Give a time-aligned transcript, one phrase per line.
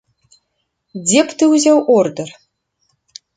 [1.03, 2.29] Дзе б ты ўзяў ордэр?